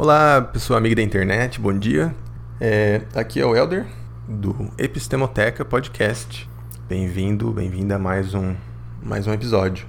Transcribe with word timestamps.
Olá, 0.00 0.40
pessoa 0.40 0.78
amiga 0.78 0.94
da 0.94 1.02
internet, 1.02 1.60
bom 1.60 1.76
dia. 1.76 2.14
É, 2.60 3.02
aqui 3.16 3.40
é 3.40 3.44
o 3.44 3.56
Elder, 3.56 3.84
do 4.28 4.70
Epistemoteca 4.78 5.64
Podcast. 5.64 6.48
Bem-vindo, 6.88 7.50
bem-vinda 7.50 7.96
a 7.96 7.98
mais 7.98 8.32
um, 8.32 8.54
mais 9.02 9.26
um 9.26 9.32
episódio. 9.32 9.88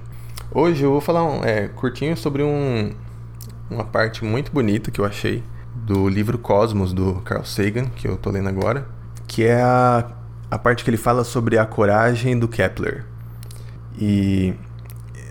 Hoje 0.50 0.82
eu 0.82 0.90
vou 0.90 1.00
falar 1.00 1.22
um, 1.22 1.44
é, 1.44 1.68
curtinho 1.68 2.16
sobre 2.16 2.42
um, 2.42 2.90
uma 3.70 3.84
parte 3.84 4.24
muito 4.24 4.50
bonita 4.50 4.90
que 4.90 5.00
eu 5.00 5.04
achei 5.04 5.44
do 5.76 6.08
livro 6.08 6.38
Cosmos, 6.38 6.92
do 6.92 7.20
Carl 7.20 7.44
Sagan, 7.44 7.86
que 7.94 8.08
eu 8.08 8.16
tô 8.16 8.30
lendo 8.30 8.48
agora, 8.48 8.88
que 9.28 9.44
é 9.44 9.62
a, 9.62 10.10
a 10.50 10.58
parte 10.58 10.82
que 10.82 10.90
ele 10.90 10.96
fala 10.96 11.22
sobre 11.22 11.56
a 11.56 11.64
coragem 11.64 12.36
do 12.36 12.48
Kepler. 12.48 13.04
E 13.96 14.54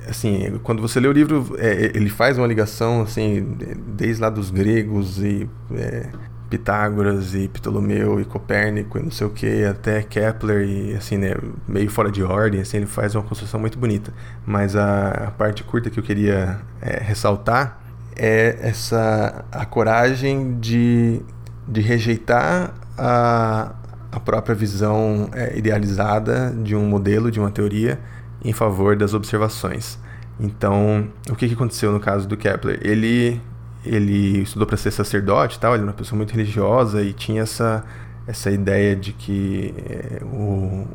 assim, 0.09 0.59
quando 0.63 0.81
você 0.81 0.99
lê 0.99 1.07
o 1.07 1.11
livro, 1.11 1.55
é, 1.57 1.91
ele 1.93 2.09
faz 2.09 2.37
uma 2.37 2.47
ligação, 2.47 3.01
assim, 3.01 3.57
desde 3.95 4.21
lá 4.21 4.29
dos 4.29 4.49
gregos 4.49 5.19
e 5.19 5.49
é, 5.73 6.09
Pitágoras 6.49 7.35
e 7.35 7.47
Ptolomeu 7.47 8.19
e 8.19 8.25
Copérnico 8.25 8.97
e 8.97 9.03
não 9.03 9.11
sei 9.11 9.27
o 9.27 9.29
que, 9.29 9.63
até 9.63 10.01
Kepler 10.01 10.67
e 10.67 10.95
assim, 10.95 11.17
né, 11.17 11.35
meio 11.67 11.89
fora 11.91 12.11
de 12.11 12.23
ordem, 12.23 12.59
assim, 12.61 12.77
ele 12.77 12.85
faz 12.87 13.13
uma 13.13 13.23
construção 13.23 13.59
muito 13.59 13.77
bonita. 13.77 14.11
Mas 14.45 14.75
a, 14.75 15.09
a 15.27 15.31
parte 15.31 15.63
curta 15.63 15.89
que 15.89 15.99
eu 15.99 16.03
queria 16.03 16.59
é, 16.81 17.01
ressaltar 17.03 17.79
é 18.15 18.57
essa 18.61 19.45
a 19.51 19.65
coragem 19.65 20.59
de, 20.59 21.21
de 21.67 21.81
rejeitar 21.81 22.73
a, 22.97 23.75
a 24.11 24.19
própria 24.19 24.55
visão 24.55 25.29
é, 25.33 25.57
idealizada 25.57 26.51
de 26.51 26.75
um 26.75 26.85
modelo, 26.85 27.29
de 27.29 27.39
uma 27.39 27.51
teoria, 27.51 27.99
em 28.43 28.53
favor 28.53 28.95
das 28.95 29.13
observações. 29.13 29.99
Então, 30.39 31.09
o 31.29 31.35
que, 31.35 31.47
que 31.47 31.53
aconteceu 31.53 31.91
no 31.91 31.99
caso 31.99 32.27
do 32.27 32.37
Kepler? 32.37 32.79
Ele, 32.81 33.41
ele 33.85 34.41
estudou 34.41 34.65
para 34.65 34.77
ser 34.77 34.91
sacerdote 34.91 35.59
tal, 35.59 35.73
ele 35.73 35.83
era 35.83 35.91
uma 35.91 35.97
pessoa 35.97 36.17
muito 36.17 36.31
religiosa 36.31 37.01
e 37.01 37.11
tinha 37.11 37.41
essa, 37.41 37.83
essa 38.25 38.49
ideia 38.49 38.95
de 38.95 39.11
que 39.11 39.73
é, 39.85 40.23
o, 40.23 40.87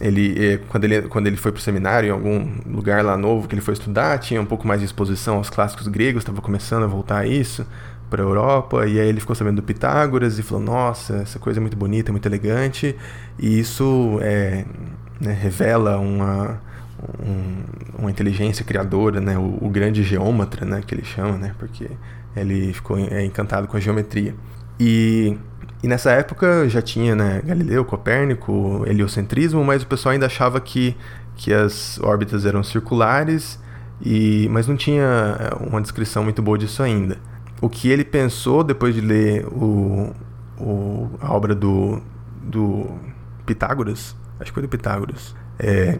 ele, 0.00 0.52
é, 0.52 0.56
quando, 0.68 0.84
ele, 0.84 1.02
quando 1.02 1.26
ele 1.26 1.36
foi 1.36 1.50
para 1.50 1.58
o 1.58 1.62
seminário, 1.62 2.08
em 2.08 2.12
algum 2.12 2.60
lugar 2.66 3.04
lá 3.04 3.16
novo 3.16 3.48
que 3.48 3.54
ele 3.54 3.62
foi 3.62 3.74
estudar, 3.74 4.18
tinha 4.18 4.40
um 4.40 4.46
pouco 4.46 4.66
mais 4.66 4.80
de 4.80 4.86
exposição 4.86 5.36
aos 5.36 5.50
clássicos 5.50 5.88
gregos, 5.88 6.22
estava 6.22 6.40
começando 6.40 6.84
a 6.84 6.86
voltar 6.86 7.18
a 7.18 7.26
isso 7.26 7.66
para 8.08 8.22
a 8.22 8.26
Europa, 8.26 8.86
e 8.86 9.00
aí 9.00 9.08
ele 9.08 9.20
ficou 9.20 9.34
sabendo 9.34 9.56
do 9.56 9.62
Pitágoras 9.62 10.38
e 10.38 10.42
falou: 10.42 10.62
Nossa, 10.62 11.16
essa 11.16 11.38
coisa 11.38 11.58
é 11.58 11.62
muito 11.62 11.76
bonita, 11.76 12.12
muito 12.12 12.26
elegante, 12.26 12.94
e 13.38 13.58
isso 13.58 14.18
é, 14.20 14.64
né, 15.20 15.32
revela 15.32 15.98
uma 15.98 16.60
um, 17.24 17.64
uma 17.98 18.10
inteligência 18.10 18.64
criadora, 18.64 19.20
né? 19.20 19.36
O, 19.36 19.58
o, 19.60 19.68
grande 19.68 20.02
geômetra, 20.02 20.64
né? 20.64 20.82
Que 20.86 20.94
ele 20.94 21.04
chama, 21.04 21.36
né? 21.36 21.54
Porque 21.58 21.90
ele 22.36 22.72
ficou 22.72 22.98
é, 22.98 23.24
encantado 23.24 23.66
com 23.66 23.76
a 23.76 23.80
geometria. 23.80 24.34
E, 24.78 25.36
e 25.82 25.88
nessa 25.88 26.10
época 26.12 26.68
já 26.68 26.80
tinha, 26.80 27.14
né? 27.14 27.42
Galileu, 27.44 27.84
Copérnico, 27.84 28.84
heliocentrismo, 28.86 29.64
mas 29.64 29.82
o 29.82 29.86
pessoal 29.86 30.12
ainda 30.12 30.26
achava 30.26 30.60
que, 30.60 30.96
que 31.36 31.52
as 31.52 31.98
órbitas 32.00 32.46
eram 32.46 32.62
circulares, 32.62 33.58
e, 34.00 34.48
mas 34.50 34.66
não 34.66 34.76
tinha 34.76 35.02
é, 35.02 35.54
uma 35.68 35.80
descrição 35.80 36.24
muito 36.24 36.42
boa 36.42 36.58
disso 36.58 36.82
ainda. 36.82 37.18
O 37.60 37.68
que 37.68 37.88
ele 37.88 38.04
pensou 38.04 38.64
depois 38.64 38.94
de 38.94 39.00
ler 39.00 39.46
o, 39.46 40.12
o, 40.58 41.10
a 41.20 41.32
obra 41.32 41.54
do, 41.54 42.02
do 42.42 42.90
Pitágoras, 43.46 44.16
acho 44.40 44.50
que 44.50 44.54
foi 44.54 44.62
do 44.62 44.68
Pitágoras, 44.68 45.34
é, 45.58 45.98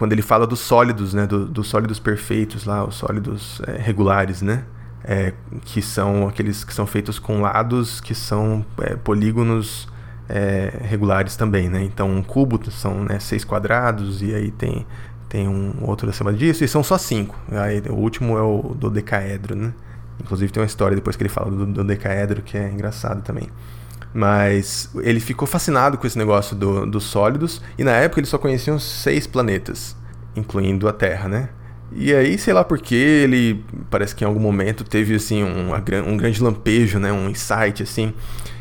quando 0.00 0.14
ele 0.14 0.22
fala 0.22 0.46
dos 0.46 0.60
sólidos, 0.60 1.12
né, 1.12 1.26
do, 1.26 1.44
dos 1.44 1.68
sólidos 1.68 1.98
perfeitos 1.98 2.64
lá, 2.64 2.82
os 2.82 2.94
sólidos 2.94 3.60
é, 3.66 3.76
regulares, 3.76 4.40
né, 4.40 4.64
é, 5.04 5.34
que 5.60 5.82
são 5.82 6.26
aqueles 6.26 6.64
que 6.64 6.72
são 6.72 6.86
feitos 6.86 7.18
com 7.18 7.42
lados 7.42 8.00
que 8.00 8.14
são 8.14 8.64
é, 8.80 8.96
polígonos 8.96 9.86
é, 10.26 10.72
regulares 10.80 11.36
também, 11.36 11.68
né. 11.68 11.84
Então 11.84 12.10
um 12.10 12.22
cubo 12.22 12.58
são 12.70 13.04
né, 13.04 13.20
seis 13.20 13.44
quadrados 13.44 14.22
e 14.22 14.34
aí 14.34 14.50
tem 14.50 14.86
tem 15.28 15.46
um 15.46 15.74
outro 15.82 16.08
acima 16.08 16.32
disso 16.32 16.64
e 16.64 16.68
são 16.68 16.82
só 16.82 16.96
cinco. 16.96 17.38
Aí, 17.52 17.82
o 17.90 17.94
último 17.94 18.38
é 18.38 18.42
o 18.42 18.74
dodecaedro, 18.74 19.54
né. 19.54 19.74
Inclusive 20.18 20.50
tem 20.50 20.62
uma 20.62 20.66
história 20.66 20.96
depois 20.96 21.14
que 21.14 21.22
ele 21.22 21.28
fala 21.28 21.50
do 21.50 21.66
dodecaedro 21.66 22.40
que 22.40 22.56
é 22.56 22.70
engraçado 22.70 23.22
também. 23.22 23.50
Mas 24.14 24.90
ele 25.02 25.20
ficou 25.20 25.46
fascinado 25.46 25.98
com 25.98 26.06
esse 26.06 26.18
negócio 26.18 26.56
do, 26.56 26.86
dos 26.86 27.04
sólidos, 27.04 27.62
e 27.78 27.84
na 27.84 27.92
época 27.92 28.18
eles 28.18 28.30
só 28.30 28.38
conheciam 28.38 28.78
seis 28.78 29.26
planetas, 29.26 29.94
incluindo 30.36 30.88
a 30.88 30.92
Terra, 30.92 31.28
né? 31.28 31.48
E 31.92 32.14
aí, 32.14 32.38
sei 32.38 32.54
lá 32.54 32.62
porque 32.62 32.94
ele 32.94 33.64
parece 33.90 34.14
que 34.14 34.22
em 34.22 34.26
algum 34.26 34.40
momento 34.40 34.84
teve 34.84 35.14
assim 35.14 35.42
um, 35.42 35.72
um 36.06 36.16
grande 36.16 36.42
lampejo, 36.42 36.98
né? 36.98 37.12
Um 37.12 37.28
insight 37.28 37.82
assim. 37.82 38.14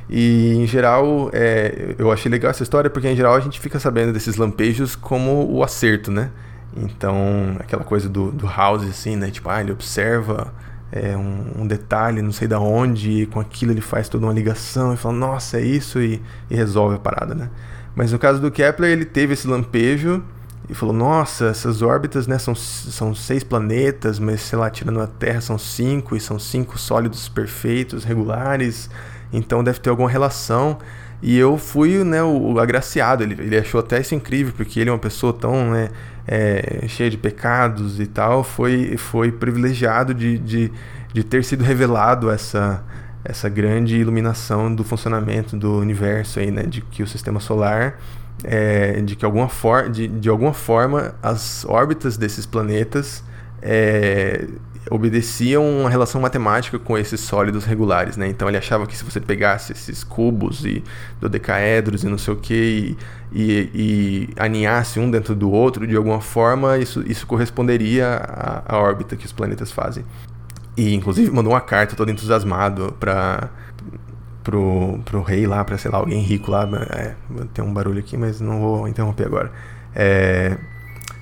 E 0.09 0.55
em 0.55 0.65
geral, 0.65 1.29
é, 1.31 1.93
eu 1.99 2.11
achei 2.11 2.31
legal 2.31 2.49
essa 2.49 2.63
história 2.63 2.89
porque 2.89 3.07
em 3.07 3.15
geral 3.15 3.35
a 3.35 3.39
gente 3.39 3.59
fica 3.59 3.79
sabendo 3.79 4.11
desses 4.11 4.35
lampejos 4.37 4.95
como 4.95 5.47
o 5.51 5.63
acerto, 5.63 6.09
né? 6.09 6.31
Então, 6.75 7.55
aquela 7.59 7.83
coisa 7.83 8.09
do, 8.09 8.31
do 8.31 8.47
House, 8.47 8.83
assim, 8.83 9.15
né? 9.15 9.29
Tipo, 9.29 9.49
ah, 9.49 9.61
ele 9.61 9.71
observa 9.71 10.51
é, 10.91 11.15
um, 11.15 11.61
um, 11.61 11.67
detalhe, 11.67 12.21
não 12.21 12.31
sei 12.31 12.47
da 12.47 12.59
onde, 12.59 13.23
e 13.23 13.25
com 13.27 13.39
aquilo 13.39 13.71
ele 13.71 13.81
faz 13.81 14.09
toda 14.09 14.25
uma 14.25 14.33
ligação 14.33 14.93
e 14.93 14.97
fala, 14.97 15.15
nossa, 15.15 15.59
é 15.59 15.61
isso, 15.61 16.01
e, 16.01 16.21
e, 16.49 16.55
resolve 16.55 16.95
a 16.95 16.99
parada, 16.99 17.35
né? 17.35 17.49
Mas 17.95 18.11
no 18.11 18.19
caso 18.19 18.39
do 18.39 18.49
Kepler, 18.49 18.91
ele 18.91 19.05
teve 19.05 19.33
esse 19.33 19.47
lampejo 19.47 20.23
e 20.69 20.73
falou, 20.75 20.93
nossa, 20.93 21.47
essas 21.47 21.81
órbitas, 21.81 22.27
né, 22.27 22.37
são, 22.37 22.53
são 22.53 23.15
seis 23.15 23.43
planetas, 23.43 24.19
mas 24.19 24.41
sei 24.41 24.59
lá, 24.59 24.69
tirando 24.69 25.01
a 25.01 25.07
Terra 25.07 25.41
são 25.41 25.57
cinco, 25.57 26.15
e 26.15 26.19
são 26.19 26.37
cinco 26.37 26.77
sólidos 26.77 27.27
perfeitos, 27.27 28.03
regulares, 28.03 28.87
então 29.33 29.63
deve 29.63 29.79
ter 29.79 29.89
alguma 29.89 30.09
relação. 30.09 30.77
E 31.21 31.37
eu 31.37 31.57
fui 31.57 32.03
né, 32.03 32.21
o, 32.21 32.53
o 32.53 32.59
agraciado, 32.59 33.23
ele, 33.23 33.33
ele 33.41 33.57
achou 33.57 33.79
até 33.79 33.99
isso 33.99 34.13
incrível, 34.13 34.53
porque 34.55 34.79
ele 34.79 34.91
é 34.91 34.93
uma 34.93 34.99
pessoa 34.99 35.33
tão 35.33 35.71
né, 35.71 35.89
é, 36.27 36.85
cheia 36.87 37.09
de 37.09 37.17
pecados 37.17 37.99
e 37.99 38.05
tal, 38.05 38.43
foi, 38.43 38.95
foi 38.95 39.31
privilegiado 39.31 40.13
de, 40.13 40.37
de, 40.37 40.71
de 41.11 41.23
ter 41.23 41.43
sido 41.43 41.63
revelado 41.63 42.29
essa, 42.29 42.83
essa 43.25 43.49
grande 43.49 43.97
iluminação 43.97 44.73
do 44.73 44.83
funcionamento 44.83 45.57
do 45.57 45.79
universo 45.79 46.39
aí, 46.39 46.51
né, 46.51 46.61
de 46.63 46.81
que 46.81 47.01
o 47.01 47.07
sistema 47.07 47.39
solar 47.39 47.97
é, 48.43 49.01
de 49.01 49.15
que 49.15 49.25
alguma 49.25 49.49
for, 49.49 49.89
de, 49.89 50.07
de 50.07 50.29
alguma 50.29 50.53
forma 50.53 51.15
as 51.21 51.65
órbitas 51.65 52.17
desses 52.17 52.45
planetas 52.45 53.23
é, 53.61 54.47
obedeciam 54.89 55.63
uma 55.81 55.89
relação 55.89 56.21
matemática 56.21 56.79
com 56.79 56.97
esses 56.97 57.19
sólidos 57.19 57.65
regulares, 57.65 58.17
né? 58.17 58.27
Então 58.27 58.47
ele 58.47 58.57
achava 58.57 58.87
que 58.87 58.97
se 58.97 59.03
você 59.03 59.19
pegasse 59.19 59.73
esses 59.73 60.03
cubos 60.03 60.65
e 60.65 60.83
dodecaedros 61.19 62.03
e 62.03 62.07
não 62.07 62.17
sei 62.17 62.33
o 62.33 62.37
que 62.37 62.97
e, 63.31 63.69
e, 63.73 64.29
aninhasse 64.37 64.99
um 64.99 65.11
dentro 65.11 65.35
do 65.35 65.51
outro 65.51 65.85
de 65.85 65.95
alguma 65.95 66.21
forma, 66.21 66.77
isso, 66.77 67.03
isso 67.05 67.27
corresponderia 67.27 68.07
à, 68.07 68.75
à 68.75 68.79
órbita 68.79 69.15
que 69.15 69.25
os 69.25 69.31
planetas 69.31 69.71
fazem. 69.71 70.03
E 70.75 70.93
inclusive 70.95 71.29
mandou 71.29 71.53
uma 71.53 71.61
carta 71.61 71.95
todo 71.95 72.09
entusiasmado 72.09 72.95
para 72.99 73.49
pro, 74.49 74.99
pro 75.05 75.21
rei 75.21 75.45
lá, 75.45 75.63
para 75.63 75.77
sei 75.77 75.91
lá, 75.91 75.99
alguém 75.99 76.21
rico 76.21 76.49
lá. 76.49 76.67
É, 76.89 77.13
tem 77.53 77.63
um 77.63 77.71
barulho 77.71 77.99
aqui, 77.99 78.17
mas 78.17 78.41
não 78.41 78.59
vou 78.59 78.87
interromper 78.87 79.25
agora. 79.25 79.51
É, 79.95 80.57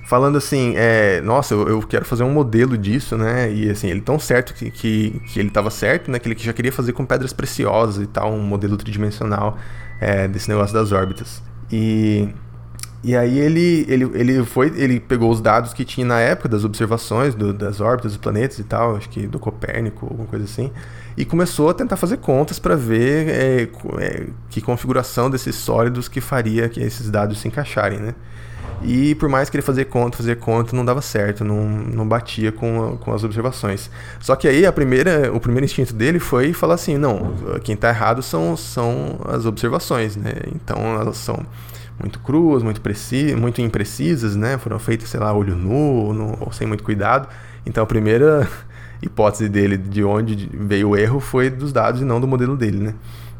falando 0.06 0.38
assim, 0.38 0.74
é, 0.76 1.20
nossa, 1.20 1.52
eu, 1.52 1.68
eu, 1.68 1.82
quero 1.82 2.04
fazer 2.04 2.22
um 2.22 2.32
modelo 2.32 2.76
disso, 2.78 3.16
né? 3.16 3.52
E 3.52 3.70
assim, 3.70 3.88
ele 3.88 4.00
tão 4.00 4.18
certo 4.18 4.54
que, 4.54 4.70
que, 4.70 5.20
que 5.26 5.38
ele 5.38 5.48
estava 5.48 5.70
certo, 5.70 6.10
né? 6.10 6.18
Que 6.18 6.28
ele 6.28 6.38
já 6.38 6.52
queria 6.52 6.72
fazer 6.72 6.92
com 6.94 7.04
pedras 7.04 7.32
preciosas 7.32 8.02
e 8.02 8.06
tal, 8.06 8.32
um 8.32 8.40
modelo 8.40 8.76
tridimensional 8.76 9.58
é, 10.00 10.26
desse 10.26 10.48
negócio 10.48 10.74
das 10.74 10.90
órbitas. 10.90 11.42
E, 11.70 12.28
e 13.02 13.16
aí 13.16 13.38
ele, 13.38 13.86
ele, 13.88 14.10
ele 14.14 14.44
foi, 14.44 14.72
ele 14.76 14.98
pegou 14.98 15.30
os 15.30 15.40
dados 15.40 15.72
que 15.72 15.84
tinha 15.84 16.06
na 16.06 16.18
época 16.18 16.48
das 16.48 16.64
observações 16.64 17.34
do, 17.34 17.52
das 17.52 17.80
órbitas 17.80 18.12
dos 18.12 18.20
planetas 18.20 18.58
e 18.58 18.64
tal, 18.64 18.96
acho 18.96 19.08
que 19.08 19.26
do 19.26 19.38
Copérnico, 19.38 20.06
alguma 20.06 20.26
coisa 20.26 20.44
assim, 20.44 20.72
e 21.16 21.24
começou 21.24 21.68
a 21.68 21.74
tentar 21.74 21.96
fazer 21.96 22.16
contas 22.18 22.58
para 22.58 22.74
ver 22.74 23.28
é, 23.28 23.68
é, 24.00 24.26
que 24.50 24.60
configuração 24.60 25.30
desses 25.30 25.54
sólidos 25.54 26.08
que 26.08 26.20
faria 26.20 26.68
que 26.68 26.80
esses 26.80 27.08
dados 27.08 27.38
se 27.38 27.46
encaixarem, 27.46 27.98
né? 27.98 28.14
E 28.82 29.14
por 29.16 29.28
mais 29.28 29.50
que 29.50 29.56
ele 29.56 29.62
fazer 29.62 29.86
conta, 29.86 30.16
fazer 30.16 30.36
conta, 30.36 30.74
não 30.76 30.84
dava 30.84 31.02
certo, 31.02 31.44
não, 31.44 31.68
não 31.68 32.06
batia 32.06 32.52
com, 32.52 32.96
com 32.98 33.12
as 33.12 33.24
observações. 33.24 33.90
Só 34.20 34.36
que 34.36 34.46
aí 34.46 34.64
a 34.64 34.72
primeira, 34.72 35.32
o 35.34 35.40
primeiro 35.40 35.64
instinto 35.64 35.92
dele 35.92 36.20
foi 36.20 36.52
falar 36.52 36.74
assim, 36.74 36.96
não, 36.96 37.34
quem 37.64 37.74
está 37.74 37.88
errado 37.88 38.22
são, 38.22 38.56
são 38.56 39.18
as 39.28 39.46
observações, 39.46 40.14
né? 40.16 40.32
Então 40.54 40.78
elas 41.00 41.16
são 41.16 41.44
muito 41.98 42.18
cruas, 42.20 42.62
muito, 42.62 42.80
preci 42.80 43.34
muito 43.34 43.60
imprecisas, 43.60 44.36
né? 44.36 44.58
Foram 44.58 44.78
feitas, 44.78 45.08
sei 45.08 45.20
lá, 45.20 45.32
olho 45.32 45.56
nu, 45.56 46.12
no, 46.12 46.38
ou 46.40 46.52
sem 46.52 46.66
muito 46.66 46.84
cuidado. 46.84 47.28
Então 47.66 47.82
a 47.82 47.86
primeira 47.86 48.48
hipótese 49.02 49.48
dele 49.48 49.76
de 49.76 50.02
onde 50.04 50.48
veio 50.52 50.90
o 50.90 50.96
erro 50.96 51.20
foi 51.20 51.50
dos 51.50 51.72
dados 51.72 52.00
e 52.00 52.04
não 52.04 52.20
do 52.20 52.26
modelo 52.26 52.56
dele, 52.56 52.78
né? 52.78 52.94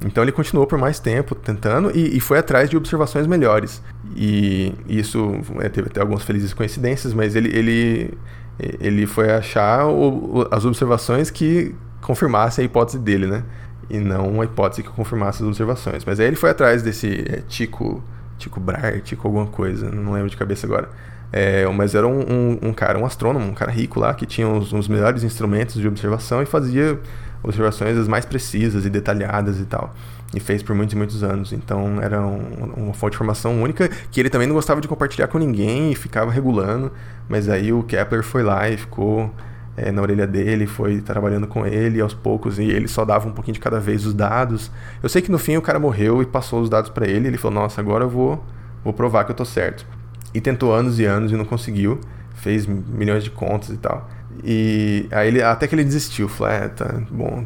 Então 0.05 0.23
ele 0.23 0.31
continuou 0.31 0.67
por 0.67 0.79
mais 0.79 1.01
tempo 1.01 1.35
tentando 1.35 1.91
e, 1.91 2.17
e 2.17 2.21
foi 2.21 2.39
atrás 2.39 2.71
de 2.71 2.77
observações 2.77 3.27
melhores. 3.27 3.83
E 4.15 4.73
isso 4.89 5.41
é, 5.61 5.69
teve 5.69 5.89
até 5.89 6.01
algumas 6.01 6.23
felizes 6.23 6.53
coincidências, 6.53 7.13
mas 7.13 7.35
ele, 7.35 7.49
ele, 7.57 8.15
ele 8.59 9.07
foi 9.07 9.31
achar 9.31 9.87
o, 9.87 10.47
as 10.53 10.65
observações 10.65 11.31
que, 11.31 11.75
confirmasse 12.01 12.61
a 12.61 12.65
hipótese 12.65 12.99
dele, 12.99 13.27
né? 13.27 13.45
E 13.91 13.99
não 13.99 14.29
uma 14.29 14.45
hipótese 14.45 14.83
que 14.83 14.89
confirmasse 14.89 15.43
as 15.43 15.49
observações. 15.49 16.05
Mas 16.05 16.21
aí 16.21 16.27
ele 16.27 16.37
foi 16.37 16.51
atrás 16.51 16.83
desse 16.83 17.25
é, 17.29 17.43
Tico, 17.49 18.03
Tico 18.39 18.61
Brahe, 18.61 19.01
Tico 19.01 19.27
alguma 19.27 19.47
coisa, 19.47 19.91
não 19.91 20.13
lembro 20.13 20.31
de 20.31 20.37
cabeça 20.37 20.67
agora. 20.67 20.89
É, 21.31 21.67
mas 21.69 21.95
era 21.95 22.07
um, 22.07 22.21
um, 22.21 22.59
um, 22.69 22.73
cara, 22.73 22.99
um 22.99 23.05
astrônomo, 23.05 23.45
um 23.47 23.55
cara 23.55 23.71
rico 23.71 24.01
lá, 24.01 24.15
que 24.15 24.25
tinha 24.25 24.49
os 24.49 24.89
melhores 24.89 25.23
instrumentos 25.23 25.75
de 25.75 25.87
observação 25.87 26.43
e 26.43 26.47
fazia 26.47 26.99
observações 27.43 27.97
as 27.97 28.09
mais 28.09 28.25
precisas 28.25 28.87
e 28.87 28.91
detalhadas 28.91 29.61
e 29.61 29.65
tal. 29.65 29.95
E 30.35 30.41
fez 30.41 30.63
por 30.63 30.75
muitos 30.75 30.95
e 30.95 30.97
muitos 30.97 31.23
anos. 31.23 31.53
Então 31.53 32.01
era 32.01 32.21
um, 32.21 32.73
uma 32.77 32.95
fonte 32.95 33.13
de 33.13 33.17
informação 33.17 33.63
única 33.63 33.89
que 34.11 34.21
ele 34.21 34.31
também 34.31 34.47
não 34.47 34.55
gostava 34.55 34.81
de 34.81 34.89
compartilhar 34.89 35.29
com 35.29 35.39
ninguém 35.39 35.93
e 35.93 35.95
ficava 35.95 36.31
regulando. 36.31 36.93
Mas 37.29 37.49
aí 37.49 37.73
o 37.73 37.83
Kepler 37.83 38.23
foi 38.23 38.43
lá 38.43 38.69
e 38.69 38.77
ficou 38.77 39.33
é, 39.79 39.93
na 39.93 40.03
orelha 40.03 40.27
dele, 40.27 40.67
foi 40.67 41.01
trabalhando 41.01 41.47
com 41.47 41.65
ele 41.65 42.01
aos 42.01 42.13
poucos 42.13 42.59
e 42.59 42.65
ele 42.65 42.89
só 42.89 43.05
dava 43.05 43.29
um 43.29 43.33
pouquinho 43.33 43.55
de 43.55 43.61
cada 43.61 43.79
vez 43.79 44.05
os 44.05 44.13
dados. 44.13 44.71
Eu 45.01 45.09
sei 45.09 45.23
que 45.23 45.31
no 45.31 45.39
fim 45.39 45.57
o 45.57 45.63
cara 45.63 45.79
morreu 45.79 46.21
e 46.21 46.27
passou 46.27 46.61
os 46.61 46.69
dados 46.69 46.91
para 46.91 47.07
ele. 47.07 47.29
Ele 47.29 47.39
falou: 47.39 47.63
Nossa, 47.63 47.81
agora 47.81 48.05
eu 48.05 48.09
vou, 48.09 48.45
vou 48.83 48.93
provar 48.93 49.25
que 49.25 49.31
eu 49.31 49.37
tô 49.37 49.45
certo. 49.45 49.87
E 50.35 50.41
tentou 50.41 50.75
anos 50.75 50.99
e 50.99 51.05
anos 51.05 51.31
e 51.31 51.37
não 51.37 51.45
conseguiu. 51.45 52.01
Fez 52.35 52.67
milhões 52.67 53.23
de 53.23 53.31
contas 53.31 53.71
e 53.71 53.77
tal. 53.77 54.09
E 54.43 55.09
aí 55.11 55.29
ele, 55.29 55.43
até 55.43 55.69
que 55.69 55.75
ele 55.75 55.85
desistiu. 55.85 56.29
Falou: 56.29 56.53
É, 56.53 56.69
tá 56.69 57.01
bom. 57.11 57.45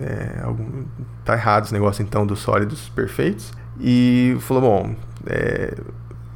É, 0.00 0.40
algum, 0.42 0.84
tá 1.24 1.34
errado 1.34 1.64
esse 1.64 1.72
negócio 1.72 2.02
então 2.02 2.26
dos 2.26 2.40
sólidos 2.40 2.88
perfeitos. 2.88 3.52
E 3.78 4.36
falou: 4.40 4.62
Bom, 4.62 4.94
é, 5.26 5.74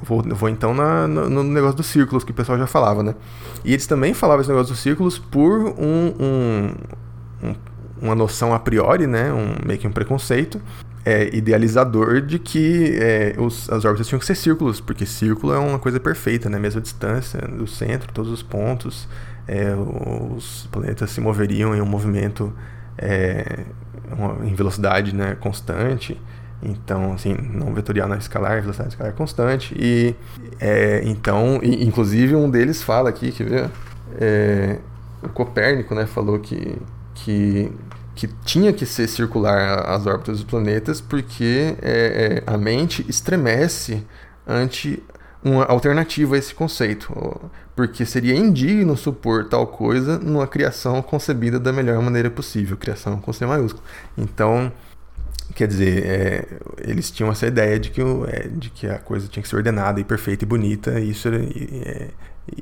vou, 0.02 0.22
vou 0.22 0.48
então 0.48 0.74
na, 0.74 1.06
no, 1.06 1.28
no, 1.28 1.44
negócio 1.44 1.76
dos 1.76 1.86
círculos 1.86 2.24
que 2.24 2.30
o 2.30 2.34
pessoal 2.34 2.58
já 2.58 2.66
falava, 2.66 3.02
né? 3.02 3.14
E 3.64 3.72
eles 3.72 3.86
também 3.86 4.14
falavam 4.14 4.40
esse 4.40 4.50
negócio 4.50 4.72
dos 4.72 4.82
círculos 4.82 5.18
por 5.18 5.60
um, 5.78 6.14
um, 6.20 6.74
um 7.42 7.54
uma 8.00 8.14
noção 8.14 8.54
a 8.54 8.58
priori, 8.58 9.06
né? 9.06 9.32
Um, 9.32 9.54
meio 9.66 9.78
que 9.78 9.86
um 9.86 9.92
preconceito 9.92 10.60
é, 11.04 11.34
idealizador 11.34 12.20
de 12.20 12.38
que 12.38 12.98
é, 13.00 13.34
os, 13.38 13.70
as 13.70 13.84
órbitas 13.84 14.06
tinham 14.06 14.18
que 14.18 14.26
ser 14.26 14.34
círculos, 14.34 14.80
porque 14.80 15.06
círculo 15.06 15.52
é 15.52 15.58
uma 15.58 15.78
coisa 15.78 16.00
perfeita, 16.00 16.48
né? 16.48 16.58
Mesma 16.58 16.80
distância 16.80 17.40
do 17.40 17.66
centro, 17.66 18.12
todos 18.12 18.30
os 18.30 18.42
pontos, 18.42 19.08
é, 19.46 19.74
os 19.74 20.68
planetas 20.70 21.10
se 21.10 21.20
moveriam 21.20 21.74
em 21.74 21.80
um 21.80 21.86
movimento 21.86 22.52
é, 22.96 23.64
uma, 24.10 24.46
em 24.46 24.54
velocidade 24.54 25.14
né, 25.14 25.34
constante. 25.34 26.20
Então, 26.62 27.12
assim, 27.12 27.34
não 27.34 27.72
vetorial 27.72 28.08
na 28.08 28.16
escalar, 28.16 28.60
velocidade 28.60 28.90
escalar 28.90 29.12
constante. 29.14 29.74
E 29.78 30.14
é, 30.60 31.02
então, 31.04 31.60
e, 31.62 31.84
inclusive 31.84 32.34
um 32.34 32.50
deles 32.50 32.82
fala 32.82 33.08
aqui, 33.08 33.32
quer 33.32 33.44
ver? 33.44 33.70
É, 34.18 34.78
o 35.22 35.28
Copérnico, 35.28 35.94
né, 35.94 36.06
falou 36.06 36.38
que, 36.38 36.76
que 37.14 37.72
que 38.20 38.28
tinha 38.44 38.70
que 38.70 38.84
ser 38.84 39.08
circular 39.08 39.88
as 39.88 40.06
órbitas 40.06 40.36
dos 40.36 40.44
planetas 40.44 41.00
porque 41.00 41.74
é, 41.80 42.42
é, 42.46 42.52
a 42.52 42.58
mente 42.58 43.02
estremece 43.08 44.04
ante 44.46 45.02
uma 45.42 45.64
alternativa 45.64 46.34
a 46.34 46.38
esse 46.38 46.54
conceito, 46.54 47.10
porque 47.74 48.04
seria 48.04 48.34
indigno 48.34 48.94
supor 48.94 49.48
tal 49.48 49.66
coisa 49.66 50.18
numa 50.18 50.46
criação 50.46 51.00
concebida 51.00 51.58
da 51.58 51.72
melhor 51.72 51.98
maneira 52.02 52.28
possível, 52.28 52.76
criação 52.76 53.18
com 53.18 53.32
C 53.32 53.46
maiúsculo. 53.46 53.82
Então, 54.18 54.70
quer 55.60 55.68
dizer, 55.68 56.06
é, 56.06 56.44
eles 56.88 57.10
tinham 57.10 57.30
essa 57.30 57.46
ideia 57.46 57.78
de 57.78 57.90
que, 57.90 58.02
o, 58.02 58.24
é, 58.26 58.48
de 58.48 58.70
que 58.70 58.86
a 58.86 58.98
coisa 58.98 59.28
tinha 59.28 59.42
que 59.42 59.48
ser 59.48 59.56
ordenada 59.56 60.00
e 60.00 60.04
perfeita 60.04 60.42
e 60.42 60.48
bonita, 60.48 60.98
e 60.98 61.10
isso 61.10 61.28
era, 61.28 61.36
é, 61.36 62.08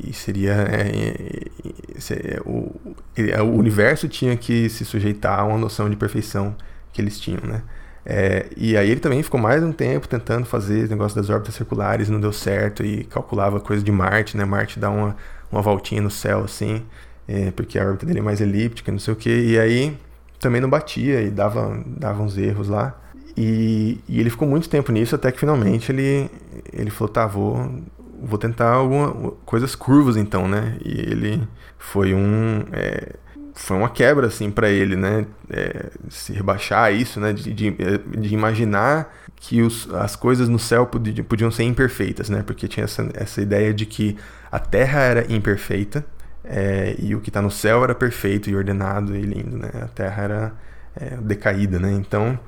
e 0.05 0.13
seria 0.13 0.53
é, 0.69 1.45
é, 2.11 2.41
o, 2.45 2.75
o 3.45 3.57
universo 3.57 4.09
tinha 4.09 4.37
que 4.37 4.69
se 4.69 4.85
sujeitar 4.85 5.39
a 5.39 5.45
uma 5.45 5.57
noção 5.57 5.89
de 5.89 5.95
perfeição 5.95 6.57
que 6.93 7.01
eles 7.01 7.21
tinham, 7.21 7.41
né? 7.45 7.63
É, 8.05 8.47
e 8.57 8.77
aí 8.77 8.91
ele 8.91 8.99
também 8.99 9.23
ficou 9.23 9.39
mais 9.39 9.63
um 9.63 9.71
tempo 9.71 10.09
tentando 10.09 10.45
fazer 10.45 10.81
esse 10.81 10.91
negócio 10.91 11.15
das 11.15 11.31
órbitas 11.31 11.55
circulares, 11.55 12.09
não 12.09 12.21
deu 12.21 12.33
certo 12.33 12.85
e 12.85 13.05
calculava 13.05 13.61
coisa 13.61 13.85
de 13.85 13.93
Marte, 13.93 14.37
né? 14.37 14.45
Marte 14.45 14.81
dá 14.81 14.91
uma, 14.91 15.17
uma 15.53 15.63
voltinha 15.63 16.03
no 16.03 16.11
céu 16.11 16.43
assim, 16.43 16.83
é, 17.29 17.53
porque 17.53 17.79
a 17.79 17.85
órbita 17.85 18.07
dele 18.07 18.19
é 18.19 18.23
mais 18.23 18.41
elíptica, 18.41 18.91
não 18.91 18.99
sei 18.99 19.13
o 19.15 19.17
que. 19.17 19.31
E 19.31 19.57
aí 19.57 19.97
também 20.39 20.61
não 20.61 20.71
batia 20.71 21.21
e 21.23 21.31
dava, 21.31 21.83
dava 21.87 22.23
uns 22.23 22.37
erros 22.37 22.69
lá. 22.69 22.99
E, 23.37 24.01
e 24.09 24.19
ele 24.19 24.31
ficou 24.31 24.49
muito 24.49 24.69
tempo 24.69 24.91
nisso 24.91 25.15
até 25.15 25.31
que 25.31 25.39
finalmente 25.39 25.93
ele, 25.93 26.31
ele 26.73 26.91
falou: 26.91 27.13
tá, 27.13 27.27
vou, 27.27 27.71
vou 28.21 28.39
tentar 28.39 28.71
alguma 28.71 29.33
coisas 29.45 29.75
curvas 29.75 30.17
então, 30.17 30.49
né? 30.49 30.77
E 30.85 30.91
ele 30.91 31.49
foi 31.79 32.15
um 32.15 32.65
é, 32.73 33.15
foi 33.55 33.77
uma 33.77 33.89
quebra 33.89 34.27
assim 34.27 34.51
para 34.51 34.69
ele, 34.69 34.97
né? 34.97 35.27
É, 35.51 35.91
se 36.09 36.33
rebaixar 36.33 36.93
isso, 36.93 37.21
né? 37.21 37.33
De, 37.33 37.53
de, 37.53 37.71
de 37.71 38.35
imaginar 38.35 39.15
que 39.37 39.63
os, 39.63 39.93
as 39.95 40.17
coisas 40.17 40.49
no 40.49 40.59
céu 40.59 40.87
podiam, 40.87 41.25
podiam 41.25 41.51
ser 41.51 41.65
imperfeitas, 41.65 42.29
né? 42.29 42.43
Porque 42.45 42.67
tinha 42.67 42.85
essa, 42.85 43.09
essa 43.15 43.41
ideia 43.41 43.73
de 43.73 43.87
que 43.87 44.17
a 44.51 44.59
Terra 44.59 45.01
era 45.01 45.33
imperfeita 45.33 46.05
é, 46.49 46.97
e 46.99 47.15
o 47.15 47.21
que 47.21 47.29
está 47.29 47.43
no 47.43 47.51
céu 47.51 47.85
era 47.85 47.95
perfeito 47.95 48.49
e 48.49 48.57
ordenado 48.57 49.15
e 49.15 49.21
lindo, 49.21 49.59
né? 49.59 49.71
A 49.83 49.89
Terra 49.89 50.23
era 50.23 50.53
é, 50.97 51.17
decaída, 51.17 51.79
né? 51.79 51.93
Então 51.93 52.39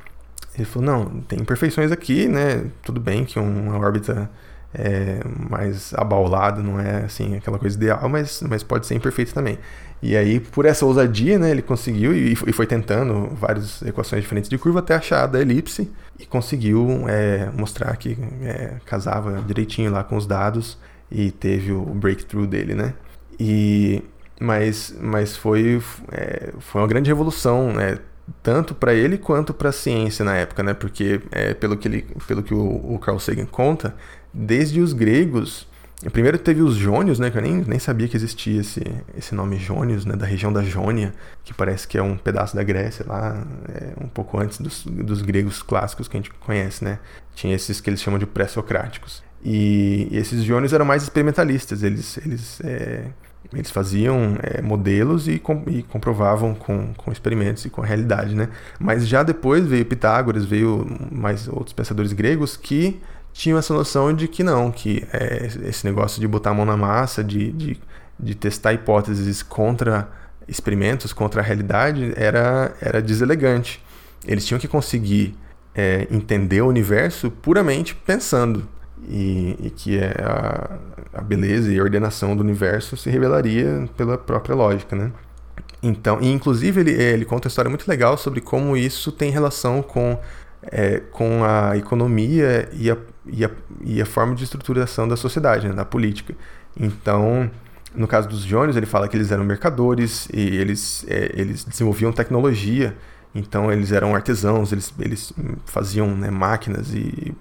ele 0.54 0.64
falou 0.64 0.86
não, 0.86 1.20
tem 1.22 1.38
imperfeições 1.40 1.92
aqui, 1.92 2.26
né? 2.26 2.64
Tudo 2.82 2.98
bem 2.98 3.24
que 3.24 3.38
uma 3.38 3.78
órbita 3.78 4.30
é, 4.72 5.20
mais 5.50 5.92
abaulado, 5.94 6.62
não 6.62 6.80
é 6.80 7.04
assim 7.04 7.36
aquela 7.36 7.58
coisa 7.58 7.76
ideal, 7.76 8.08
mas, 8.08 8.42
mas 8.42 8.62
pode 8.62 8.86
ser 8.86 8.94
imperfeito 8.94 9.34
também. 9.34 9.58
E 10.02 10.16
aí, 10.16 10.40
por 10.40 10.64
essa 10.64 10.86
ousadia, 10.86 11.38
né, 11.38 11.50
ele 11.50 11.60
conseguiu 11.60 12.14
e, 12.14 12.32
e 12.32 12.52
foi 12.52 12.66
tentando 12.66 13.28
várias 13.34 13.82
equações 13.82 14.22
diferentes 14.22 14.48
de 14.48 14.56
curva 14.56 14.78
até 14.78 14.94
achar 14.94 15.24
a 15.24 15.26
da 15.26 15.40
elipse 15.40 15.90
e 16.18 16.24
conseguiu 16.24 17.04
é, 17.06 17.50
mostrar 17.54 17.94
que 17.96 18.16
é, 18.42 18.76
casava 18.86 19.42
direitinho 19.46 19.90
lá 19.90 20.02
com 20.02 20.16
os 20.16 20.26
dados 20.26 20.78
e 21.10 21.30
teve 21.30 21.70
o 21.72 21.82
breakthrough 21.84 22.46
dele, 22.46 22.74
né? 22.74 22.94
E 23.40 24.02
mas, 24.40 24.94
mas 24.98 25.36
foi, 25.36 25.82
é, 26.12 26.50
foi 26.60 26.80
uma 26.80 26.88
grande 26.88 27.10
revolução, 27.10 27.72
né? 27.72 27.98
tanto 28.42 28.74
para 28.74 28.94
ele 28.94 29.18
quanto 29.18 29.52
para 29.52 29.70
a 29.70 29.72
ciência 29.72 30.24
na 30.24 30.36
época, 30.36 30.62
né? 30.62 30.74
Porque 30.74 31.20
é, 31.30 31.54
pelo 31.54 31.76
que 31.76 31.88
ele, 31.88 32.06
pelo 32.26 32.42
que 32.42 32.54
o, 32.54 32.94
o 32.94 32.98
Carl 32.98 33.18
Sagan 33.18 33.46
conta, 33.46 33.94
desde 34.32 34.80
os 34.80 34.92
gregos. 34.92 35.68
Primeiro 36.12 36.38
teve 36.38 36.62
os 36.62 36.76
Jônios, 36.76 37.18
né? 37.18 37.30
Que 37.30 37.36
eu 37.36 37.42
nem, 37.42 37.56
nem 37.56 37.78
sabia 37.78 38.08
que 38.08 38.16
existia 38.16 38.60
esse, 38.60 38.82
esse 39.16 39.34
nome 39.34 39.58
Jônios, 39.58 40.06
né? 40.06 40.16
Da 40.16 40.24
região 40.24 40.52
da 40.52 40.62
Jônia, 40.62 41.12
que 41.44 41.52
parece 41.52 41.86
que 41.86 41.98
é 41.98 42.02
um 42.02 42.16
pedaço 42.16 42.56
da 42.56 42.62
Grécia 42.62 43.04
lá, 43.06 43.44
é, 43.68 43.92
um 44.02 44.08
pouco 44.08 44.38
antes 44.40 44.58
dos, 44.60 44.84
dos 44.86 45.20
gregos 45.20 45.62
clássicos 45.62 46.08
que 46.08 46.16
a 46.16 46.20
gente 46.20 46.30
conhece, 46.30 46.82
né? 46.84 46.98
Tinha 47.34 47.54
esses 47.54 47.80
que 47.80 47.90
eles 47.90 48.00
chamam 48.00 48.18
de 48.18 48.26
pré-socráticos. 48.26 49.22
E, 49.44 50.08
e, 50.10 50.16
esses 50.16 50.42
Jônios 50.42 50.72
eram 50.72 50.84
mais 50.84 51.02
experimentalistas, 51.02 51.82
eles, 51.82 52.16
eles, 52.18 52.60
é, 52.62 53.06
eles 53.52 53.70
faziam 53.70 54.38
é, 54.42 54.62
modelos 54.62 55.26
e, 55.26 55.38
com, 55.38 55.64
e 55.66 55.82
comprovavam 55.82 56.54
com, 56.54 56.94
com 56.94 57.10
experimentos 57.10 57.64
e 57.64 57.70
com 57.70 57.82
a 57.82 57.86
realidade, 57.86 58.34
né? 58.34 58.48
Mas 58.78 59.06
já 59.08 59.22
depois 59.22 59.66
veio 59.66 59.84
Pitágoras, 59.84 60.44
veio 60.44 60.86
mais 61.10 61.48
outros 61.48 61.72
pensadores 61.72 62.12
gregos 62.12 62.56
que 62.56 63.00
tinham 63.32 63.58
essa 63.58 63.74
noção 63.74 64.12
de 64.14 64.28
que 64.28 64.42
não, 64.42 64.70
que 64.70 65.06
é, 65.12 65.46
esse 65.64 65.84
negócio 65.84 66.20
de 66.20 66.28
botar 66.28 66.50
a 66.50 66.54
mão 66.54 66.64
na 66.64 66.76
massa, 66.76 67.24
de, 67.24 67.50
de, 67.52 67.80
de 68.18 68.34
testar 68.34 68.72
hipóteses 68.72 69.42
contra 69.42 70.08
experimentos, 70.46 71.12
contra 71.12 71.40
a 71.40 71.44
realidade, 71.44 72.12
era, 72.16 72.74
era 72.80 73.00
deselegante. 73.00 73.82
Eles 74.26 74.44
tinham 74.44 74.60
que 74.60 74.68
conseguir 74.68 75.34
é, 75.74 76.06
entender 76.10 76.60
o 76.60 76.68
universo 76.68 77.30
puramente 77.30 77.94
pensando. 77.94 78.68
E, 79.08 79.56
e 79.58 79.70
que 79.70 79.98
é 79.98 80.14
a, 80.22 80.78
a, 81.14 81.20
beleza 81.20 81.72
e 81.72 81.78
a 81.78 81.82
ordenação 81.82 82.36
do 82.36 82.42
universo 82.42 82.96
se 82.96 83.08
revelaria 83.10 83.88
pela 83.96 84.18
própria 84.18 84.54
lógica, 84.54 84.94
né? 84.94 85.10
Então, 85.82 86.18
e 86.20 86.30
inclusive 86.30 86.80
ele, 86.80 86.90
ele 86.92 87.24
conta 87.24 87.48
uma 87.48 87.50
história 87.50 87.68
muito 87.68 87.88
legal 87.88 88.18
sobre 88.18 88.40
como 88.40 88.76
isso 88.76 89.10
tem 89.10 89.30
relação 89.30 89.82
com, 89.82 90.18
é, 90.62 91.00
com 91.10 91.42
a 91.42 91.76
economia 91.76 92.68
e 92.72 92.90
a, 92.90 92.96
e 93.26 93.44
a, 93.44 93.50
e 93.82 94.02
a 94.02 94.06
forma 94.06 94.34
de 94.34 94.44
estruturação 94.44 95.08
da 95.08 95.16
sociedade, 95.16 95.66
né, 95.66 95.74
da 95.74 95.84
política. 95.84 96.34
Então, 96.78 97.50
no 97.94 98.06
caso 98.06 98.28
dos 98.28 98.40
Jônios, 98.40 98.76
ele 98.76 98.86
fala 98.86 99.08
que 99.08 99.16
eles 99.16 99.32
eram 99.32 99.44
mercadores 99.44 100.28
e 100.32 100.56
eles, 100.56 101.04
é, 101.08 101.32
eles 101.34 101.64
desenvolviam 101.64 102.12
tecnologia, 102.12 102.94
então 103.34 103.70
eles 103.70 103.92
eram 103.92 104.14
artesãos, 104.14 104.72
eles, 104.72 104.92
eles 104.98 105.32
faziam 105.64 106.14
né, 106.16 106.30
máquinas 106.30 106.92
e 106.94 107.34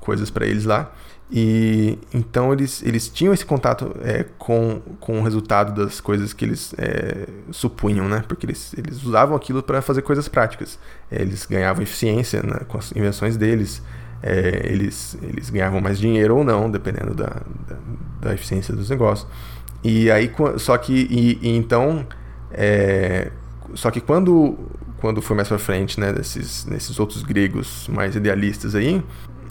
coisas 0.00 0.30
para 0.30 0.46
eles 0.46 0.64
lá. 0.64 0.92
E 1.30 1.98
então 2.12 2.52
eles, 2.54 2.82
eles 2.82 3.08
tinham 3.08 3.34
esse 3.34 3.44
contato 3.44 3.94
é, 4.02 4.24
com, 4.38 4.80
com 4.98 5.20
o 5.20 5.22
resultado 5.22 5.84
das 5.84 6.00
coisas 6.00 6.32
que 6.32 6.44
eles 6.44 6.74
é, 6.78 7.28
supunham, 7.50 8.08
né? 8.08 8.24
Porque 8.26 8.46
eles, 8.46 8.74
eles 8.78 9.02
usavam 9.04 9.36
aquilo 9.36 9.62
para 9.62 9.82
fazer 9.82 10.00
coisas 10.00 10.26
práticas. 10.26 10.78
Eles 11.12 11.44
ganhavam 11.44 11.82
eficiência 11.82 12.42
né, 12.42 12.60
com 12.66 12.78
as 12.78 12.92
invenções 12.92 13.36
deles 13.36 13.82
é, 14.22 14.62
eles, 14.64 15.16
eles 15.22 15.50
ganhavam 15.50 15.80
mais 15.80 15.98
dinheiro 15.98 16.36
ou 16.36 16.44
não, 16.44 16.70
dependendo 16.70 17.14
da, 17.14 17.42
da, 17.68 17.76
da 18.20 18.34
eficiência 18.34 18.74
dos 18.74 18.90
negócios. 18.90 19.28
E 19.82 20.10
aí, 20.10 20.32
só 20.58 20.76
que, 20.76 20.92
e, 20.92 21.38
e 21.40 21.56
então, 21.56 22.06
é, 22.50 23.30
só 23.74 23.90
que 23.90 24.00
quando, 24.00 24.58
quando 25.00 25.22
foi 25.22 25.36
mais 25.36 25.48
para 25.48 25.58
frente, 25.58 25.98
né, 25.98 26.12
desses, 26.12 26.64
nesses 26.66 26.98
outros 26.98 27.22
gregos 27.22 27.88
mais 27.88 28.16
idealistas 28.16 28.74
aí, 28.74 29.02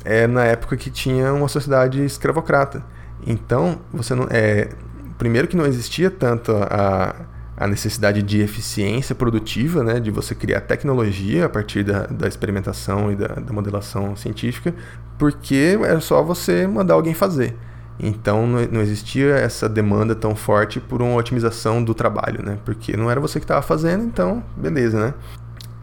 é 0.04 0.28
na 0.28 0.46
época 0.46 0.78
que 0.78 0.90
tinha 0.90 1.34
uma 1.34 1.48
sociedade 1.48 2.04
escravocrata. 2.04 2.84
Então, 3.26 3.80
você 3.92 4.14
não 4.14 4.28
é 4.30 4.70
primeiro 5.18 5.48
que 5.48 5.58
não 5.58 5.66
existia 5.66 6.12
tanto 6.12 6.52
a, 6.56 7.16
a 7.58 7.68
necessidade 7.68 8.22
de 8.22 8.40
eficiência 8.40 9.16
produtiva, 9.16 9.84
né, 9.84 10.00
de 10.00 10.12
você 10.12 10.36
criar 10.36 10.62
tecnologia 10.62 11.46
a 11.46 11.50
partir 11.50 11.84
da, 11.84 12.06
da 12.06 12.28
experimentação 12.28 13.12
e 13.12 13.16
da, 13.16 13.28
da 13.28 13.52
modelação 13.52 14.16
científica, 14.16 14.74
porque 15.18 15.78
era 15.84 16.00
só 16.00 16.22
você 16.22 16.68
mandar 16.68 16.94
alguém 16.94 17.14
fazer. 17.14 17.56
Então 18.00 18.46
não, 18.46 18.82
existia 18.82 19.36
essa 19.36 19.68
demanda 19.68 20.16
tão 20.16 20.36
forte 20.36 20.80
por 20.80 21.02
uma 21.02 21.16
otimização 21.16 21.84
do 21.84 21.94
trabalho, 21.94 22.44
né? 22.44 22.58
Porque 22.64 22.96
não 22.96 23.10
era 23.10 23.20
você 23.20 23.40
que 23.40 23.46
estava 23.46 23.62
fazendo, 23.62 24.04
então 24.04 24.44
beleza, 24.56 25.00
né? 25.00 25.14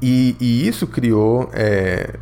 E, 0.01 0.37
e 0.41 0.69
isso 0.69 0.87
criou 0.87 1.51
é, 1.53 2.15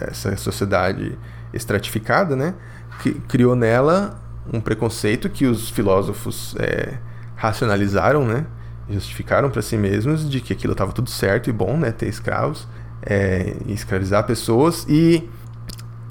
essa 0.00 0.34
sociedade 0.36 1.18
estratificada, 1.52 2.36
né? 2.36 2.54
Que 3.02 3.12
criou 3.12 3.54
nela 3.54 4.18
um 4.52 4.60
preconceito 4.60 5.28
que 5.28 5.46
os 5.46 5.68
filósofos 5.68 6.54
é, 6.58 6.98
racionalizaram, 7.36 8.24
né? 8.24 8.46
Justificaram 8.88 9.50
para 9.50 9.62
si 9.62 9.76
mesmos 9.76 10.28
de 10.28 10.40
que 10.40 10.52
aquilo 10.52 10.72
estava 10.72 10.92
tudo 10.92 11.10
certo 11.10 11.50
e 11.50 11.52
bom, 11.52 11.76
né? 11.76 11.92
Ter 11.92 12.06
escravos, 12.06 12.66
é, 13.02 13.56
escravizar 13.66 14.24
pessoas 14.24 14.86
e, 14.88 15.28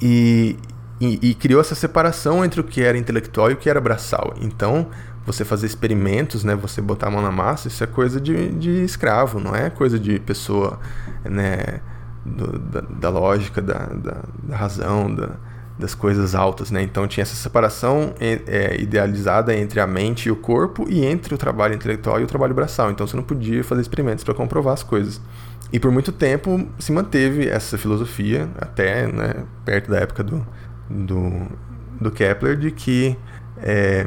e, 0.00 0.56
e, 1.02 1.18
e, 1.30 1.34
criou 1.34 1.60
essa 1.60 1.74
separação 1.74 2.44
entre 2.44 2.60
o 2.60 2.64
que 2.64 2.80
era 2.80 2.96
intelectual 2.96 3.50
e 3.50 3.54
o 3.54 3.56
que 3.56 3.68
era 3.68 3.80
braçal. 3.80 4.34
Então, 4.40 4.86
você 5.26 5.44
fazer 5.44 5.66
experimentos, 5.66 6.44
né? 6.44 6.54
Você 6.54 6.80
botar 6.80 7.08
a 7.08 7.10
mão 7.10 7.20
na 7.20 7.32
massa, 7.32 7.66
isso 7.66 7.82
é 7.82 7.88
coisa 7.88 8.20
de, 8.20 8.50
de 8.50 8.84
escravo, 8.84 9.40
não 9.40 9.52
é 9.52 9.68
coisa 9.68 9.98
de 9.98 10.20
pessoa, 10.20 10.78
né? 11.24 11.80
Do, 12.24 12.56
da, 12.56 12.80
da, 12.82 13.08
lógica, 13.08 13.60
da, 13.60 13.86
da, 13.86 14.22
da 14.44 14.56
razão, 14.56 15.12
da, 15.12 15.30
das 15.76 15.92
coisas 15.92 16.36
altas, 16.36 16.70
né? 16.70 16.80
Então 16.80 17.08
tinha 17.08 17.22
essa 17.22 17.34
separação 17.34 18.14
é, 18.20 18.80
idealizada 18.80 19.56
entre 19.56 19.80
a 19.80 19.88
mente 19.88 20.28
e 20.28 20.30
o 20.30 20.36
corpo 20.36 20.86
e 20.88 21.04
entre 21.04 21.34
o 21.34 21.38
trabalho 21.38 21.74
intelectual 21.74 22.20
e 22.20 22.22
o 22.22 22.28
trabalho 22.28 22.54
braçal. 22.54 22.92
Então 22.92 23.08
você 23.08 23.16
não 23.16 23.24
podia 23.24 23.64
fazer 23.64 23.80
experimentos 23.80 24.22
para 24.22 24.34
comprovar 24.34 24.74
as 24.74 24.84
coisas. 24.84 25.20
E 25.72 25.80
por 25.80 25.90
muito 25.90 26.12
tempo 26.12 26.68
se 26.78 26.92
manteve 26.92 27.48
essa 27.48 27.76
filosofia, 27.76 28.48
até 28.60 29.10
né, 29.10 29.44
perto 29.64 29.90
da 29.90 29.98
época 29.98 30.22
do, 30.22 30.46
do, 30.92 31.48
do 32.00 32.10
Kepler, 32.10 32.56
de 32.56 32.70
que, 32.70 33.16
é, 33.58 34.06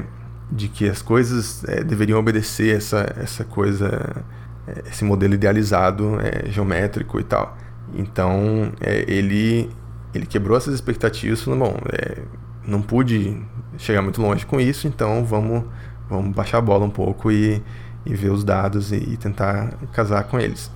de 0.51 0.68
que 0.68 0.88
as 0.88 1.01
coisas 1.01 1.63
é, 1.65 1.84
deveriam 1.84 2.20
obedecer 2.20 2.75
essa, 2.75 3.13
essa 3.18 3.44
coisa, 3.44 4.24
é, 4.68 4.84
esse 4.89 5.04
modelo 5.04 5.34
idealizado, 5.34 6.18
é, 6.22 6.50
geométrico 6.50 7.20
e 7.20 7.24
tal. 7.24 7.58
Então 7.94 8.72
é, 8.82 9.06
ele 9.08 9.70
ele 10.15 10.25
quebrou 10.25 10.58
essas 10.58 10.74
expectativas, 10.74 11.42
falando, 11.42 11.60
bom, 11.60 11.77
é, 11.92 12.22
não 12.65 12.82
pude 12.82 13.38
chegar 13.77 14.01
muito 14.01 14.22
longe 14.22 14.46
com 14.46 14.60
isso, 14.60 14.88
então 14.88 15.25
vamos, 15.25 15.65
vamos 16.10 16.34
baixar 16.34 16.60
a 16.60 16.62
bola 16.62 16.86
um 16.86 16.89
pouco 16.89 17.32
e, 17.32 17.62
e 18.06 18.15
ver 18.15 18.32
os 18.32 18.44
dados 18.44 18.92
e, 18.92 18.96
e, 18.96 19.18
tentar 19.18 19.74
casar 19.92 20.24
com 20.24 20.39
eles. 20.39 20.72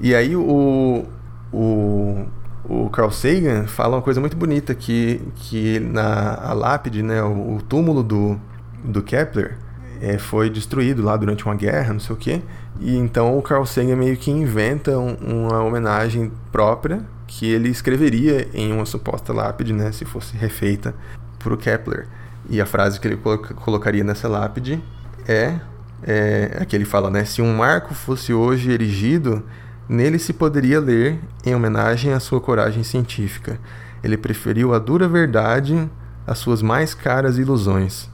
E 0.00 0.14
aí 0.14 0.36
o, 0.36 1.04
o, 1.52 2.24
o 2.66 2.88
Carl 2.88 3.10
Sagan 3.10 3.66
fala 3.66 3.96
uma 3.96 4.02
coisa 4.02 4.20
muito 4.20 4.36
bonita, 4.36 4.74
que, 4.74 5.20
que 5.36 5.78
na 5.80 6.34
a 6.34 6.52
lápide, 6.52 7.02
né, 7.02 7.22
o, 7.22 7.56
o 7.56 7.62
túmulo 7.62 8.02
do, 8.02 8.40
do 8.82 9.02
Kepler, 9.02 9.58
é, 10.00 10.18
foi 10.18 10.50
destruído 10.50 11.02
lá 11.02 11.16
durante 11.16 11.44
uma 11.44 11.54
guerra, 11.54 11.92
não 11.92 12.00
sei 12.00 12.14
o 12.14 12.18
quê. 12.18 12.42
E 12.80 12.96
então 12.96 13.38
o 13.38 13.42
Carl 13.42 13.64
Sagan 13.64 13.96
meio 13.96 14.16
que 14.16 14.30
inventa 14.30 14.98
um, 14.98 15.14
uma 15.14 15.62
homenagem 15.62 16.32
própria 16.50 17.04
que 17.26 17.50
ele 17.50 17.68
escreveria 17.68 18.48
em 18.52 18.72
uma 18.72 18.86
suposta 18.86 19.32
lápide, 19.32 19.72
né, 19.72 19.92
se 19.92 20.04
fosse 20.04 20.36
refeita 20.36 20.94
por 21.38 21.52
o 21.52 21.56
Kepler. 21.56 22.06
E 22.48 22.60
a 22.60 22.66
frase 22.66 23.00
que 23.00 23.08
ele 23.08 23.18
colocaria 23.56 24.04
nessa 24.04 24.28
lápide 24.28 24.82
é, 25.26 25.58
é 26.02 26.64
que 26.66 26.76
ele 26.76 26.84
fala, 26.84 27.10
né, 27.10 27.24
se 27.24 27.40
um 27.40 27.56
marco 27.56 27.94
fosse 27.94 28.32
hoje 28.34 28.70
erigido, 28.70 29.42
nele 29.88 30.18
se 30.18 30.32
poderia 30.32 30.80
ler 30.80 31.18
em 31.44 31.54
homenagem 31.54 32.12
à 32.12 32.20
sua 32.20 32.40
coragem 32.40 32.82
científica. 32.82 33.58
Ele 34.02 34.16
preferiu 34.16 34.74
a 34.74 34.78
dura 34.78 35.08
verdade 35.08 35.90
às 36.26 36.38
suas 36.38 36.62
mais 36.62 36.94
caras 36.94 37.38
ilusões. 37.38 38.08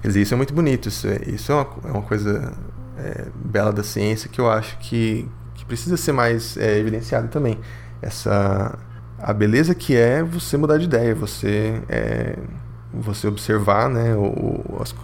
Quer 0.00 0.08
dizer, 0.08 0.22
isso 0.22 0.34
é 0.34 0.36
muito 0.36 0.52
bonito, 0.52 0.88
isso 0.88 1.06
é, 1.06 1.20
isso 1.28 1.52
é, 1.52 1.54
uma, 1.54 1.66
é 1.84 1.90
uma 1.92 2.02
coisa 2.02 2.52
é, 2.98 3.26
bela 3.44 3.72
da 3.72 3.82
ciência 3.82 4.28
que 4.28 4.40
eu 4.40 4.50
acho 4.50 4.78
que, 4.78 5.28
que 5.54 5.64
precisa 5.64 5.96
ser 5.96 6.12
mais 6.12 6.56
é, 6.56 6.78
evidenciado 6.78 7.28
também 7.28 7.58
essa 8.02 8.76
a 9.18 9.32
beleza 9.32 9.72
que 9.72 9.96
é 9.96 10.20
você 10.20 10.56
mudar 10.56 10.78
de 10.78 10.84
ideia, 10.84 11.14
você 11.14 11.80
é, 11.88 12.36
você 12.92 13.26
observar 13.26 13.88
né, 13.88 14.14
o, 14.14 14.78
as, 14.80 14.94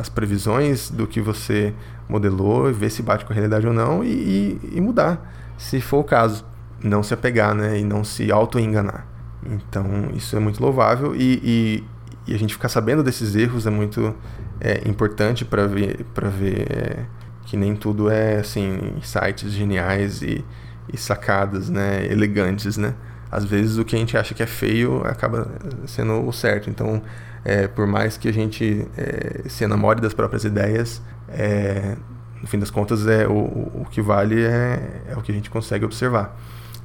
as, 0.00 0.08
previsões 0.08 0.90
do 0.90 1.06
que 1.06 1.20
você 1.20 1.72
modelou, 2.08 2.72
ver 2.72 2.90
se 2.90 3.02
bate 3.02 3.24
com 3.24 3.32
a 3.32 3.34
realidade 3.34 3.66
ou 3.66 3.72
não 3.72 4.02
e, 4.02 4.08
e, 4.08 4.60
e 4.74 4.80
mudar, 4.80 5.32
se 5.56 5.80
for 5.80 5.98
o 5.98 6.04
caso. 6.04 6.44
Não 6.82 7.02
se 7.02 7.14
apegar 7.14 7.54
né, 7.54 7.78
e 7.78 7.84
não 7.84 8.04
se 8.04 8.30
auto-enganar. 8.30 9.06
Então, 9.44 10.10
isso 10.14 10.36
é 10.36 10.40
muito 10.40 10.60
louvável 10.60 11.14
e, 11.14 11.84
e, 12.26 12.34
a 12.34 12.38
gente 12.38 12.54
ficar 12.54 12.68
sabendo 12.68 13.02
desses 13.02 13.36
erros 13.36 13.66
é 13.66 13.70
muito 13.70 14.14
é, 14.60 14.86
importante 14.88 15.44
para 15.44 15.66
ver, 15.66 16.04
pra 16.12 16.28
ver 16.28 16.66
é, 16.70 17.04
que 17.44 17.56
nem 17.56 17.76
tudo 17.76 18.10
é 18.10 18.38
assim, 18.38 18.96
sites 19.00 19.52
geniais 19.52 20.22
e, 20.22 20.44
e 20.92 20.96
sacadas, 20.96 21.70
né, 21.70 22.04
elegantes, 22.10 22.76
né? 22.76 22.94
Às 23.36 23.44
vezes 23.44 23.76
o 23.76 23.84
que 23.84 23.94
a 23.94 23.98
gente 23.98 24.16
acha 24.16 24.32
que 24.32 24.42
é 24.42 24.46
feio 24.46 25.02
acaba 25.04 25.46
sendo 25.86 26.26
o 26.26 26.32
certo. 26.32 26.70
Então, 26.70 27.02
é, 27.44 27.68
por 27.68 27.86
mais 27.86 28.16
que 28.16 28.28
a 28.28 28.32
gente 28.32 28.88
é, 28.96 29.46
se 29.46 29.62
enamore 29.62 30.00
das 30.00 30.14
próprias 30.14 30.44
ideias, 30.44 31.02
é, 31.28 31.96
no 32.40 32.46
fim 32.48 32.58
das 32.58 32.70
contas, 32.70 33.06
é 33.06 33.26
o, 33.26 33.34
o 33.34 33.86
que 33.90 34.00
vale 34.00 34.42
é, 34.42 35.02
é 35.10 35.16
o 35.18 35.20
que 35.20 35.30
a 35.30 35.34
gente 35.34 35.50
consegue 35.50 35.84
observar. 35.84 36.34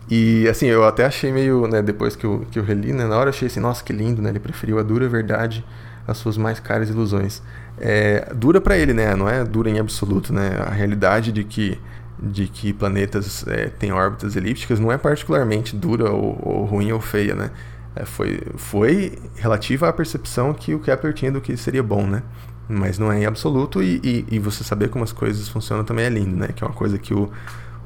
E 0.10 0.46
assim, 0.50 0.66
eu 0.66 0.86
até 0.86 1.06
achei 1.06 1.32
meio, 1.32 1.68
né, 1.68 1.82
depois 1.82 2.18
que 2.18 2.26
eu, 2.26 2.46
que 2.52 2.60
eu 2.60 2.64
reli, 2.66 2.92
né, 2.92 3.06
na 3.06 3.16
hora 3.16 3.30
eu 3.30 3.30
achei 3.30 3.48
assim, 3.48 3.62
nossa, 3.62 3.82
que 3.82 3.94
lindo, 3.94 4.22
né? 4.22 4.30
Ele 4.30 4.42
preferiu 4.42 4.78
a 4.78 4.84
dura 4.84 5.08
verdade 5.08 5.66
às 6.06 6.18
suas 6.18 6.38
mais 6.38 6.60
caras 6.60 6.90
ilusões. 6.90 7.42
É, 7.80 8.30
dura 8.36 8.60
para 8.60 8.78
ele, 8.78 8.94
né? 8.94 9.16
Não 9.16 9.30
é 9.30 9.46
dura 9.46 9.70
em 9.70 9.80
absoluto, 9.80 10.34
né? 10.34 10.50
A 10.68 10.72
realidade 10.72 11.32
de 11.32 11.46
que 11.46 11.80
de 12.22 12.48
que 12.48 12.72
planetas 12.72 13.46
é, 13.48 13.68
têm 13.68 13.92
órbitas 13.92 14.36
elípticas 14.36 14.80
não 14.80 14.92
é 14.92 14.98
particularmente 14.98 15.76
dura 15.76 16.12
ou, 16.12 16.40
ou 16.44 16.66
ruim 16.66 16.92
ou 16.92 17.02
feia, 17.02 17.34
né? 17.34 17.52
É, 17.96 18.06
foi, 18.06 18.42
foi 18.56 19.18
relativa 19.36 19.90
à 19.90 19.94
percepção 19.94 20.54
que 20.54 20.74
o 20.74 20.80
Kepler 20.80 21.14
tinha 21.14 21.32
do 21.32 21.42
que 21.42 21.58
seria 21.58 21.82
bom, 21.82 22.06
né? 22.06 22.22
Mas 22.70 22.98
não 23.00 23.12
é 23.12 23.20
em 23.20 23.26
absoluto 23.26 23.82
e, 23.82 24.00
e, 24.04 24.26
e, 24.36 24.40
você 24.40 24.64
saber 24.64 24.90
como 24.90 25.04
as 25.04 25.12
coisas 25.12 25.50
funcionam 25.50 25.84
também 25.84 26.06
é 26.06 26.10
lindo, 26.10 26.36
né? 26.36 26.50
Que 26.56 26.64
é 26.64 26.68
uma 26.68 26.74
coisa 26.74 26.98
que 26.98 27.14
o, 27.14 27.30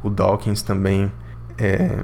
o 0.04 0.10
Dawkins 0.10 0.62
também 0.62 1.12
é, 1.58 2.04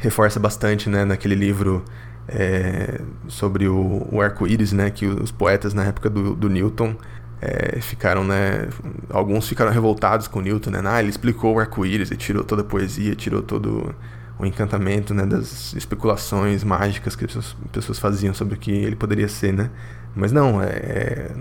reforça 0.00 0.40
bastante, 0.40 0.88
né? 0.88 1.04
Naquele 1.04 1.34
livro 1.34 1.84
é, 2.26 3.00
sobre 3.28 3.68
o, 3.68 4.08
o 4.10 4.20
arco-íris, 4.20 4.72
né? 4.72 4.90
Que 4.90 5.06
os 5.06 5.30
poetas 5.30 5.74
na 5.74 5.84
época 5.84 6.10
do, 6.10 6.34
do 6.34 6.48
Newton 6.48 6.96
é, 7.40 7.80
ficaram, 7.80 8.24
né? 8.24 8.68
Alguns 9.10 9.48
ficaram 9.48 9.70
revoltados 9.70 10.26
com 10.26 10.40
Newton, 10.40 10.70
né? 10.70 10.82
Ah, 10.84 11.00
ele 11.00 11.10
explicou 11.10 11.54
o 11.54 11.58
arco-íris 11.58 12.10
e 12.10 12.16
tirou 12.16 12.42
toda 12.42 12.62
a 12.62 12.64
poesia, 12.64 13.14
tirou 13.14 13.42
todo 13.42 13.94
o 14.38 14.46
encantamento, 14.46 15.14
né? 15.14 15.24
Das 15.24 15.72
especulações 15.74 16.64
mágicas 16.64 17.14
que 17.14 17.24
as 17.24 17.32
pessoas, 17.32 17.56
pessoas 17.72 17.98
faziam 17.98 18.34
sobre 18.34 18.54
o 18.54 18.58
que 18.58 18.70
ele 18.70 18.96
poderia 18.96 19.28
ser, 19.28 19.52
né? 19.52 19.70
Mas 20.16 20.32
não, 20.32 20.60
é, 20.62 20.66
é 20.66 21.32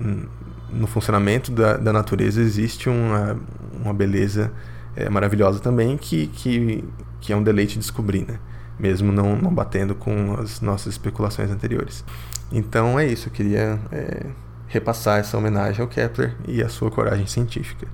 no 0.72 0.86
funcionamento 0.86 1.52
da, 1.52 1.78
da, 1.78 1.94
natureza 1.94 2.42
existe 2.42 2.90
uma, 2.90 3.38
uma 3.82 3.94
beleza 3.94 4.52
é, 4.96 5.10
maravilhosa 5.10 5.60
também 5.60 5.98
que, 5.98 6.28
que, 6.28 6.84
que 7.22 7.32
é 7.32 7.36
um 7.36 7.42
deleite 7.42 7.80
descobrir, 7.80 8.26
né? 8.28 8.40
Mesmo 8.80 9.12
não, 9.12 9.36
não 9.36 9.52
batendo 9.52 9.96
com 9.96 10.36
as 10.40 10.62
nossas 10.62 10.94
especulações 10.94 11.50
anteriores. 11.50 12.04
Então 12.52 13.00
é 13.00 13.08
isso, 13.08 13.28
eu 13.30 13.32
queria 13.32 13.80
é, 13.92 14.28
repassar 14.68 15.20
essa 15.20 15.38
homenagem 15.38 15.82
ao 15.82 15.88
Kepler 15.88 16.36
e 16.48 16.62
à 16.62 16.70
sua 16.70 16.92
coragem 16.92 17.26
científica. 17.26 17.88